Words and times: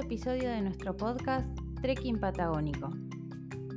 episodio 0.00 0.48
de 0.48 0.62
nuestro 0.62 0.96
podcast 0.96 1.46
Trekking 1.82 2.18
Patagónico. 2.20 2.90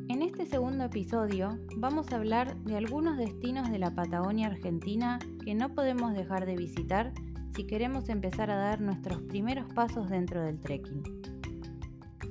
En 0.08 0.22
este 0.22 0.46
segundo 0.46 0.86
episodio 0.86 1.60
vamos 1.76 2.12
a 2.12 2.16
hablar 2.16 2.56
de 2.64 2.78
algunos 2.78 3.18
destinos 3.18 3.70
de 3.70 3.78
la 3.78 3.94
Patagonia 3.94 4.48
Argentina 4.48 5.20
que 5.44 5.54
no 5.54 5.76
podemos 5.76 6.14
dejar 6.14 6.46
de 6.46 6.56
visitar 6.56 7.12
si 7.54 7.68
queremos 7.68 8.08
empezar 8.08 8.50
a 8.50 8.56
dar 8.56 8.80
nuestros 8.80 9.22
primeros 9.24 9.72
pasos 9.74 10.10
dentro 10.10 10.42
del 10.42 10.62
trekking. 10.62 11.04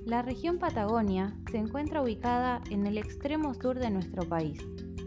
La 0.06 0.22
región 0.22 0.58
Patagonia 0.58 1.36
se 1.50 1.58
encuentra 1.58 2.00
ubicada 2.00 2.62
en 2.70 2.86
el 2.86 2.96
extremo 2.96 3.52
sur 3.52 3.78
de 3.78 3.90
nuestro 3.90 4.26
país, 4.26 4.58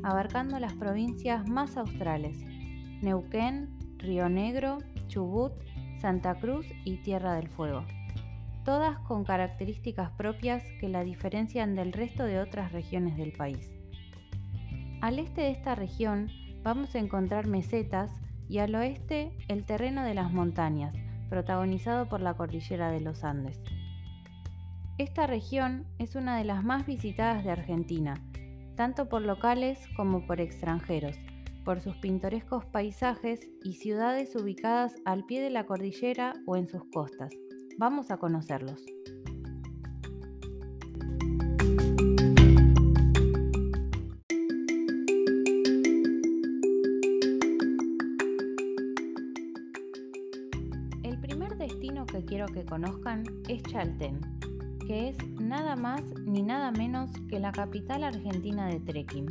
abarcando 0.04 0.59
las 0.59 0.73
provincias 0.73 1.49
más 1.49 1.75
australes, 1.75 2.38
Neuquén, 3.02 3.68
Río 3.97 4.29
Negro, 4.29 4.77
Chubut, 5.07 5.54
Santa 5.99 6.36
Cruz 6.36 6.68
y 6.83 6.97
Tierra 6.97 7.33
del 7.33 7.49
Fuego 7.49 7.83
todas 8.65 8.97
con 9.00 9.24
características 9.24 10.11
propias 10.11 10.64
que 10.82 10.89
la 10.89 11.04
diferencian 11.04 11.75
del 11.75 11.93
resto 11.93 12.25
de 12.25 12.39
otras 12.39 12.71
regiones 12.71 13.15
del 13.15 13.32
país. 13.32 13.71
Al 15.01 15.19
este 15.19 15.41
de 15.41 15.51
esta 15.51 15.75
región 15.75 16.29
vamos 16.64 16.96
a 16.96 17.00
encontrar 17.00 17.47
mesetas 17.47 18.11
y 18.50 18.57
al 18.57 18.74
oeste 18.75 19.32
el 19.47 19.65
terreno 19.65 20.04
de 20.04 20.15
las 20.15 20.33
montañas, 20.33 20.96
protagonizado 21.29 22.10
por 22.10 22.21
la 22.21 22.33
cordillera 22.33 22.89
de 22.89 23.01
los 23.01 23.24
Andes. 23.24 23.61
Esta 24.97 25.27
región 25.27 25.86
es 26.00 26.16
una 26.16 26.38
de 26.38 26.46
las 26.46 26.63
más 26.63 26.86
visitadas 26.86 27.43
de 27.43 27.52
Argentina, 27.52 28.16
tanto 28.75 29.10
por 29.10 29.21
locales 29.21 29.79
como 29.96 30.25
por 30.25 30.41
extranjeros, 30.41 31.18
por 31.63 31.82
sus 31.82 31.96
pintorescos 31.97 32.66
paisajes 32.66 33.47
y 33.63 33.73
ciudades 33.73 34.36
ubicadas 34.36 34.95
al 35.05 35.25
pie 35.25 35.41
de 35.41 35.49
la 35.49 35.66
cordillera 35.66 36.33
o 36.47 36.55
en 36.55 36.67
sus 36.67 36.83
costas. 36.91 37.31
Vamos 37.77 38.09
a 38.09 38.15
conocerlos. 38.15 38.85
El 51.03 51.19
primer 51.19 51.57
destino 51.57 52.05
que 52.05 52.23
quiero 52.23 52.45
que 52.45 52.63
conozcan 52.63 53.25
es 53.49 53.61
Chaltén, 53.63 54.21
que 54.87 55.09
es 55.09 55.17
nada 55.41 55.75
más 55.75 56.01
ni 56.23 56.43
nada 56.43 56.71
menos 56.71 57.11
que 57.29 57.39
la 57.41 57.51
capital 57.51 58.05
argentina 58.05 58.67
de 58.67 58.79
trekking. 58.79 59.27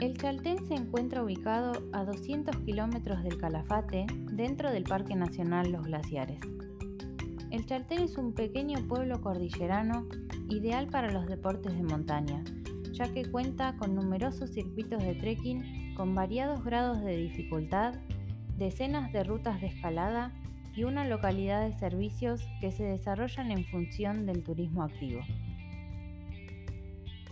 El 0.00 0.16
Chaltén 0.16 0.64
se 0.66 0.76
encuentra 0.76 1.22
ubicado 1.22 1.72
a 1.92 2.04
200 2.04 2.56
kilómetros 2.60 3.22
del 3.22 3.36
Calafate, 3.36 4.06
dentro 4.32 4.70
del 4.70 4.84
Parque 4.84 5.14
Nacional 5.14 5.72
Los 5.72 5.84
Glaciares. 5.84 6.40
El 7.50 7.64
Chaltén 7.64 8.02
es 8.02 8.18
un 8.18 8.34
pequeño 8.34 8.86
pueblo 8.88 9.22
cordillerano 9.22 10.06
ideal 10.50 10.86
para 10.88 11.10
los 11.10 11.26
deportes 11.26 11.74
de 11.74 11.82
montaña, 11.82 12.44
ya 12.92 13.10
que 13.10 13.24
cuenta 13.24 13.74
con 13.78 13.94
numerosos 13.94 14.50
circuitos 14.50 15.02
de 15.02 15.14
trekking 15.14 15.94
con 15.94 16.14
variados 16.14 16.62
grados 16.62 17.02
de 17.02 17.16
dificultad, 17.16 17.94
decenas 18.58 19.10
de 19.12 19.24
rutas 19.24 19.62
de 19.62 19.68
escalada 19.68 20.34
y 20.76 20.84
una 20.84 21.06
localidad 21.06 21.66
de 21.66 21.72
servicios 21.78 22.46
que 22.60 22.70
se 22.70 22.84
desarrollan 22.84 23.50
en 23.50 23.64
función 23.64 24.26
del 24.26 24.44
turismo 24.44 24.82
activo. 24.82 25.22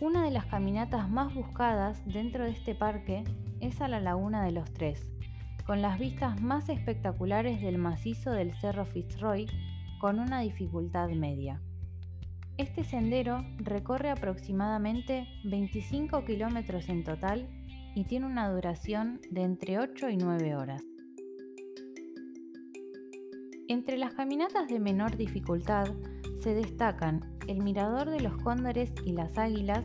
Una 0.00 0.24
de 0.24 0.30
las 0.30 0.46
caminatas 0.46 1.10
más 1.10 1.34
buscadas 1.34 2.02
dentro 2.06 2.44
de 2.44 2.52
este 2.52 2.74
parque 2.74 3.22
es 3.60 3.82
a 3.82 3.88
la 3.88 4.00
Laguna 4.00 4.42
de 4.44 4.52
los 4.52 4.72
Tres, 4.72 5.06
con 5.66 5.82
las 5.82 5.98
vistas 5.98 6.40
más 6.40 6.70
espectaculares 6.70 7.60
del 7.60 7.76
macizo 7.76 8.30
del 8.30 8.54
Cerro 8.54 8.86
Fitzroy 8.86 9.46
con 9.98 10.18
una 10.18 10.40
dificultad 10.40 11.08
media. 11.10 11.60
Este 12.58 12.84
sendero 12.84 13.44
recorre 13.58 14.10
aproximadamente 14.10 15.26
25 15.44 16.24
kilómetros 16.24 16.88
en 16.88 17.04
total 17.04 17.48
y 17.94 18.04
tiene 18.04 18.26
una 18.26 18.50
duración 18.50 19.20
de 19.30 19.42
entre 19.42 19.78
8 19.78 20.10
y 20.10 20.16
9 20.16 20.56
horas. 20.56 20.82
Entre 23.68 23.98
las 23.98 24.14
caminatas 24.14 24.68
de 24.68 24.78
menor 24.78 25.16
dificultad 25.16 25.88
se 26.40 26.54
destacan 26.54 27.20
el 27.48 27.62
Mirador 27.62 28.10
de 28.10 28.20
los 28.20 28.36
Cóndores 28.42 28.92
y 29.04 29.12
las 29.12 29.36
Águilas, 29.38 29.84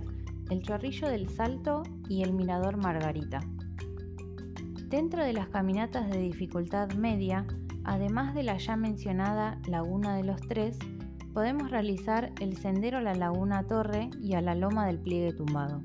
el 0.49 0.61
Chorrillo 0.61 1.09
del 1.09 1.29
Salto 1.29 1.83
y 2.07 2.21
el 2.21 2.33
Mirador 2.33 2.77
Margarita. 2.77 3.39
Dentro 4.87 5.23
de 5.23 5.33
las 5.33 5.49
caminatas 5.49 6.09
de 6.09 6.19
dificultad 6.19 6.91
media 6.93 7.47
Además 7.83 8.35
de 8.35 8.43
la 8.43 8.57
ya 8.57 8.75
mencionada 8.75 9.59
Laguna 9.67 10.15
de 10.15 10.23
los 10.23 10.39
Tres, 10.41 10.77
podemos 11.33 11.71
realizar 11.71 12.31
el 12.39 12.57
sendero 12.57 12.99
a 12.99 13.01
la 13.01 13.15
Laguna 13.15 13.65
Torre 13.65 14.09
y 14.21 14.33
a 14.33 14.41
la 14.41 14.55
Loma 14.55 14.85
del 14.85 14.99
Pliegue 14.99 15.33
Tumbado. 15.33 15.81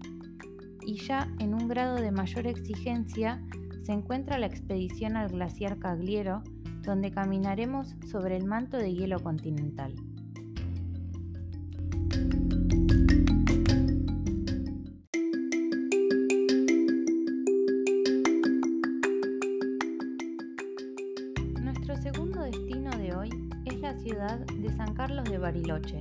Y 0.84 1.00
ya 1.00 1.28
en 1.38 1.54
un 1.54 1.68
grado 1.68 1.96
de 1.96 2.12
mayor 2.12 2.46
exigencia 2.46 3.42
se 3.82 3.92
encuentra 3.92 4.38
la 4.38 4.46
expedición 4.46 5.16
al 5.16 5.30
glaciar 5.30 5.78
Cagliero, 5.78 6.42
donde 6.82 7.10
caminaremos 7.10 7.96
sobre 8.10 8.36
el 8.36 8.44
manto 8.44 8.76
de 8.76 8.94
hielo 8.94 9.20
continental. 9.20 9.94
Ciudad 24.06 24.38
de 24.38 24.70
San 24.76 24.94
Carlos 24.94 25.24
de 25.28 25.38
Bariloche, 25.38 26.00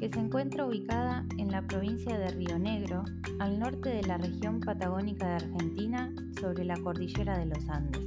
que 0.00 0.08
se 0.08 0.18
encuentra 0.18 0.66
ubicada 0.66 1.24
en 1.38 1.52
la 1.52 1.62
provincia 1.62 2.18
de 2.18 2.30
Río 2.30 2.58
Negro, 2.58 3.04
al 3.38 3.58
norte 3.60 3.90
de 3.90 4.02
la 4.02 4.18
región 4.18 4.58
patagónica 4.60 5.26
de 5.28 5.34
Argentina, 5.34 6.12
sobre 6.40 6.64
la 6.64 6.76
cordillera 6.76 7.38
de 7.38 7.46
los 7.46 7.68
Andes. 7.68 8.02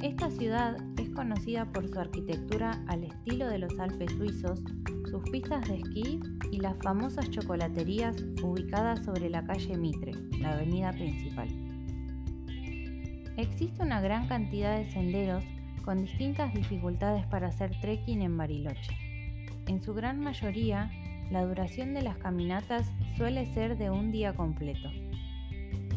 Esta 0.00 0.30
ciudad 0.30 0.76
es 0.98 1.10
conocida 1.10 1.70
por 1.72 1.88
su 1.88 1.98
arquitectura 1.98 2.82
al 2.86 3.04
estilo 3.04 3.48
de 3.48 3.58
los 3.58 3.78
Alpes 3.78 4.12
suizos, 4.12 4.62
sus 5.10 5.22
pistas 5.30 5.68
de 5.68 5.76
esquí 5.76 6.20
y 6.50 6.60
las 6.60 6.80
famosas 6.82 7.30
chocolaterías 7.30 8.16
ubicadas 8.42 9.04
sobre 9.04 9.28
la 9.28 9.44
calle 9.44 9.76
Mitre, 9.76 10.12
la 10.40 10.52
avenida 10.52 10.92
principal. 10.92 11.48
Existe 13.36 13.82
una 13.82 14.00
gran 14.00 14.28
cantidad 14.28 14.78
de 14.78 14.90
senderos 14.90 15.44
con 15.88 16.02
distintas 16.02 16.52
dificultades 16.52 17.24
para 17.28 17.48
hacer 17.48 17.70
trekking 17.80 18.20
en 18.20 18.36
Bariloche. 18.36 18.92
En 19.66 19.80
su 19.80 19.94
gran 19.94 20.20
mayoría, 20.20 20.90
la 21.30 21.46
duración 21.46 21.94
de 21.94 22.02
las 22.02 22.18
caminatas 22.18 22.92
suele 23.16 23.46
ser 23.54 23.78
de 23.78 23.88
un 23.88 24.12
día 24.12 24.34
completo. 24.34 24.90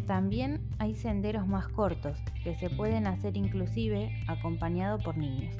También 0.08 0.62
hay 0.80 0.96
senderos 0.96 1.46
más 1.46 1.68
cortos 1.68 2.18
que 2.42 2.56
se 2.56 2.70
pueden 2.70 3.06
hacer 3.06 3.36
inclusive 3.36 4.14
acompañado 4.30 4.98
por 4.98 5.18
niños. 5.18 5.54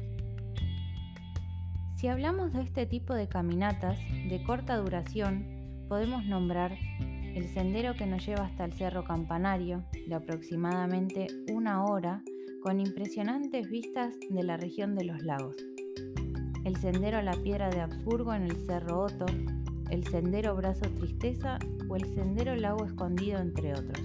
Si 1.98 2.08
hablamos 2.08 2.54
de 2.54 2.62
este 2.62 2.86
tipo 2.86 3.12
de 3.12 3.28
caminatas 3.28 3.98
de 4.30 4.42
corta 4.46 4.78
duración, 4.78 5.44
podemos 5.90 6.24
nombrar 6.24 6.72
el 7.34 7.48
sendero 7.48 7.96
que 7.96 8.06
nos 8.06 8.24
lleva 8.24 8.46
hasta 8.46 8.64
el 8.64 8.72
Cerro 8.72 9.04
Campanario, 9.04 9.84
de 10.08 10.14
aproximadamente 10.14 11.26
una 11.52 11.84
hora, 11.84 12.22
con 12.62 12.78
impresionantes 12.78 13.68
vistas 13.68 14.14
de 14.30 14.42
la 14.44 14.56
región 14.56 14.94
de 14.94 15.04
los 15.04 15.22
lagos. 15.22 15.56
El 16.64 16.76
sendero 16.76 17.18
a 17.18 17.22
la 17.22 17.32
piedra 17.32 17.68
de 17.70 17.80
Habsburgo 17.80 18.32
en 18.34 18.44
el 18.44 18.56
Cerro 18.66 19.00
Otto, 19.00 19.26
el 19.90 20.06
sendero 20.06 20.54
Brazo 20.54 20.88
Tristeza 20.90 21.58
o 21.88 21.96
el 21.96 22.14
sendero 22.14 22.54
Lago 22.54 22.84
Escondido, 22.84 23.40
entre 23.40 23.72
otros. 23.72 24.00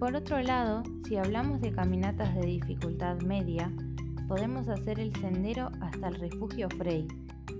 Por 0.00 0.16
otro 0.16 0.42
lado, 0.42 0.82
si 1.06 1.16
hablamos 1.16 1.60
de 1.60 1.70
caminatas 1.70 2.34
de 2.34 2.46
dificultad 2.46 3.20
media, 3.20 3.72
podemos 4.26 4.68
hacer 4.68 4.98
el 4.98 5.14
sendero 5.14 5.70
hasta 5.80 6.08
el 6.08 6.16
refugio 6.16 6.68
Frey, 6.76 7.06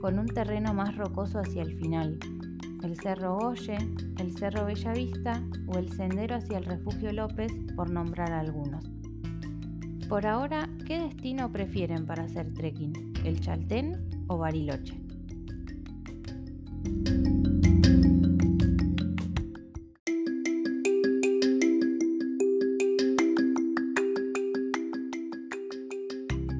con 0.00 0.18
un 0.18 0.26
terreno 0.26 0.74
más 0.74 0.96
rocoso 0.96 1.38
hacia 1.38 1.62
el 1.62 1.78
final, 1.78 2.18
el 2.82 2.98
Cerro 2.98 3.38
Goye, 3.38 3.78
el 4.18 4.36
Cerro 4.36 4.64
Bellavista 4.66 5.42
o 5.68 5.78
el 5.78 5.92
Sendero 5.92 6.36
hacia 6.36 6.58
el 6.58 6.64
Refugio 6.64 7.12
López, 7.12 7.52
por 7.76 7.90
nombrar 7.90 8.32
algunos. 8.32 8.84
Por 10.08 10.26
ahora, 10.26 10.68
¿qué 10.86 10.98
destino 10.98 11.50
prefieren 11.50 12.06
para 12.06 12.24
hacer 12.24 12.52
trekking? 12.52 13.14
¿El 13.24 13.40
Chaltén 13.40 14.26
o 14.26 14.36
Bariloche? 14.38 15.00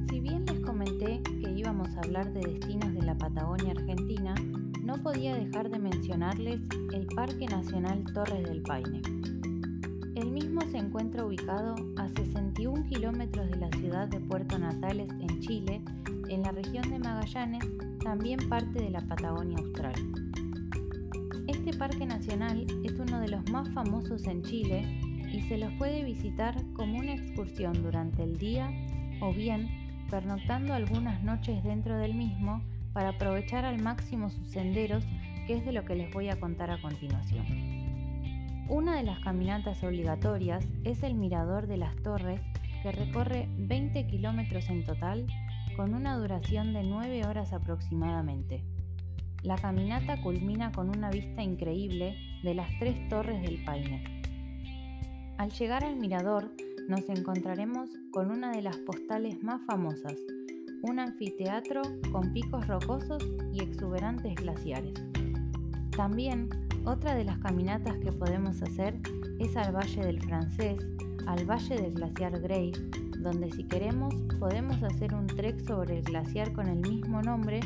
Si 0.08 0.20
bien 0.20 0.46
les 0.46 0.60
comenté 0.60 1.20
que 1.22 1.50
íbamos 1.50 1.94
a 1.96 2.00
hablar 2.00 2.32
de 2.32 2.40
destinos 2.40 2.94
de 2.94 3.02
la 3.02 3.19
Patagonia 3.19 3.72
Argentina, 3.72 4.34
no 4.82 5.00
podía 5.00 5.37
dejar 5.37 5.70
de 5.70 5.79
mencionarles 5.79 6.61
el 6.93 7.06
Parque 7.06 7.46
Nacional 7.46 8.05
Torres 8.12 8.43
del 8.44 8.62
Paine. 8.62 9.00
El 10.17 10.31
mismo 10.32 10.61
se 10.70 10.79
encuentra 10.79 11.25
ubicado 11.25 11.76
a 11.96 12.08
61 12.08 12.84
kilómetros 12.88 13.49
de 13.50 13.56
la 13.56 13.70
ciudad 13.70 14.08
de 14.08 14.20
Puerto 14.20 14.58
Natales, 14.58 15.08
en 15.08 15.40
Chile, 15.40 15.82
en 16.29 16.43
la 16.43 16.50
región 16.50 16.90
de 16.90 16.99
Magallanes, 16.99 17.64
también 18.02 18.40
parte 18.49 18.82
de 18.82 18.90
la 18.90 19.00
Patagonia 19.02 19.56
Austral. 19.58 19.94
Este 21.46 21.73
parque 21.79 22.05
nacional 22.05 22.67
es 22.84 22.93
uno 22.99 23.20
de 23.20 23.29
los 23.29 23.49
más 23.50 23.73
famosos 23.73 24.26
en 24.26 24.43
Chile 24.43 24.82
y 25.32 25.40
se 25.43 25.58
los 25.58 25.73
puede 25.75 26.02
visitar 26.02 26.56
como 26.75 26.99
una 26.99 27.14
excursión 27.14 27.73
durante 27.82 28.25
el 28.25 28.37
día 28.37 28.70
o 29.20 29.32
bien 29.32 29.69
pernoctando 30.11 30.75
algunas 30.75 31.23
noches 31.23 31.62
dentro 31.62 31.96
del 31.96 32.14
mismo 32.14 32.62
para 32.93 33.11
aprovechar 33.11 33.65
al 33.65 33.81
máximo 33.81 34.31
sus 34.31 34.49
senderos, 34.49 35.05
que 35.47 35.55
es 35.56 35.65
de 35.65 35.73
lo 35.73 35.85
que 35.85 35.94
les 35.94 36.12
voy 36.12 36.29
a 36.29 36.39
contar 36.39 36.71
a 36.71 36.81
continuación. 36.81 37.47
Una 38.69 38.97
de 38.97 39.03
las 39.03 39.19
caminatas 39.21 39.83
obligatorias 39.83 40.65
es 40.85 41.03
el 41.03 41.15
Mirador 41.15 41.67
de 41.67 41.77
las 41.77 41.94
Torres, 41.97 42.41
que 42.83 42.93
recorre 42.93 43.49
20 43.59 44.06
kilómetros 44.06 44.69
en 44.69 44.85
total 44.85 45.27
con 45.77 45.94
una 45.94 46.17
duración 46.17 46.73
de 46.73 46.83
9 46.83 47.27
horas 47.27 47.53
aproximadamente. 47.53 48.62
La 49.43 49.56
caminata 49.56 50.21
culmina 50.23 50.71
con 50.73 50.89
una 50.89 51.11
vista 51.11 51.43
increíble 51.43 52.17
de 52.43 52.55
las 52.55 52.69
tres 52.79 53.09
torres 53.09 53.43
del 53.43 53.65
Paine. 53.65 54.05
Al 55.39 55.50
llegar 55.50 55.85
al 55.85 55.97
mirador, 55.97 56.53
nos 56.89 57.09
encontraremos 57.09 57.89
con 58.12 58.31
una 58.31 58.53
de 58.53 58.62
las 58.62 58.77
postales 58.79 59.43
más 59.43 59.61
famosas, 59.67 60.17
un 60.82 60.99
anfiteatro 60.99 61.82
con 62.11 62.32
picos 62.32 62.67
rocosos 62.67 63.25
y 63.52 63.62
exuberantes 63.62 64.34
glaciares. 64.34 64.94
También, 65.96 66.49
otra 66.84 67.14
de 67.14 67.25
las 67.25 67.38
caminatas 67.38 67.96
que 67.99 68.12
podemos 68.12 68.62
hacer 68.62 68.99
es 69.38 69.56
al 69.56 69.75
Valle 69.75 70.05
del 70.05 70.20
Francés, 70.20 70.76
al 71.26 71.44
Valle 71.49 71.76
del 71.76 71.94
Glaciar 71.94 72.40
Grey, 72.40 72.73
donde 73.19 73.50
si 73.52 73.64
queremos 73.64 74.14
podemos 74.40 74.82
hacer 74.82 75.14
un 75.14 75.26
trek 75.26 75.64
sobre 75.64 75.99
el 75.99 76.05
glaciar 76.05 76.52
con 76.52 76.69
el 76.69 76.81
mismo 76.81 77.23
nombre 77.23 77.61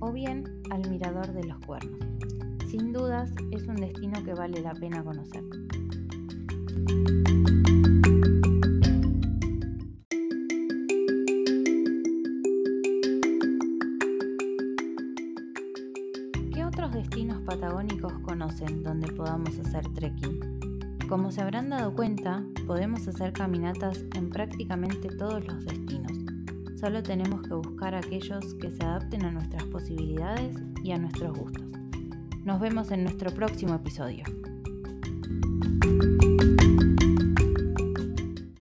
o 0.00 0.12
bien 0.12 0.44
al 0.70 0.88
Mirador 0.90 1.32
de 1.32 1.44
los 1.44 1.58
Cuernos. 1.64 1.98
Sin 2.68 2.92
dudas 2.92 3.32
es 3.50 3.66
un 3.66 3.76
destino 3.76 4.22
que 4.22 4.34
vale 4.34 4.60
la 4.60 4.74
pena 4.74 5.02
conocer. 5.02 5.42
Otros 16.78 16.92
destinos 16.92 17.40
patagónicos 17.40 18.12
conocen 18.20 18.84
donde 18.84 19.10
podamos 19.10 19.58
hacer 19.58 19.84
trekking? 19.94 20.60
Como 21.08 21.32
se 21.32 21.40
habrán 21.40 21.70
dado 21.70 21.92
cuenta, 21.92 22.44
podemos 22.68 23.08
hacer 23.08 23.32
caminatas 23.32 24.04
en 24.14 24.30
prácticamente 24.30 25.08
todos 25.08 25.44
los 25.44 25.64
destinos. 25.64 26.12
Solo 26.78 27.02
tenemos 27.02 27.42
que 27.42 27.54
buscar 27.54 27.96
aquellos 27.96 28.54
que 28.54 28.70
se 28.70 28.84
adapten 28.84 29.24
a 29.24 29.32
nuestras 29.32 29.64
posibilidades 29.64 30.56
y 30.84 30.92
a 30.92 30.98
nuestros 30.98 31.36
gustos. 31.36 31.66
Nos 32.44 32.60
vemos 32.60 32.92
en 32.92 33.02
nuestro 33.02 33.32
próximo 33.32 33.74
episodio. 33.74 34.22